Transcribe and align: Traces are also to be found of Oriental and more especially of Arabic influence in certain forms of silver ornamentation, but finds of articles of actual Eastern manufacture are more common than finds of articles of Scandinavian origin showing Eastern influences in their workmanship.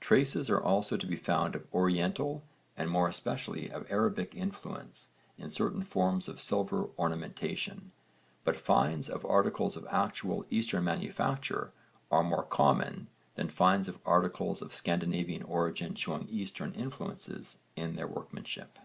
Traces 0.00 0.50
are 0.50 0.60
also 0.60 0.96
to 0.96 1.06
be 1.06 1.14
found 1.14 1.54
of 1.54 1.72
Oriental 1.72 2.42
and 2.76 2.90
more 2.90 3.06
especially 3.06 3.70
of 3.70 3.88
Arabic 3.88 4.34
influence 4.34 5.10
in 5.36 5.50
certain 5.50 5.84
forms 5.84 6.26
of 6.26 6.40
silver 6.40 6.88
ornamentation, 6.98 7.92
but 8.42 8.56
finds 8.56 9.08
of 9.08 9.24
articles 9.24 9.76
of 9.76 9.86
actual 9.88 10.44
Eastern 10.50 10.82
manufacture 10.82 11.70
are 12.10 12.24
more 12.24 12.42
common 12.42 13.06
than 13.36 13.48
finds 13.48 13.86
of 13.86 14.00
articles 14.04 14.62
of 14.62 14.74
Scandinavian 14.74 15.44
origin 15.44 15.94
showing 15.94 16.28
Eastern 16.28 16.72
influences 16.72 17.58
in 17.76 17.94
their 17.94 18.08
workmanship. 18.08 18.80